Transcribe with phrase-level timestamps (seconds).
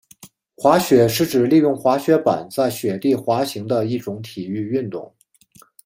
[0.57, 5.13] 滑雪是指利用滑雪板在雪地滑行的一种体育运动。